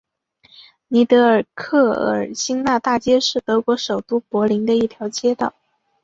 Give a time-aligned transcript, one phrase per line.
[0.87, 5.53] 尼德尔克尔新纳大街是德国首都柏林的一条街道。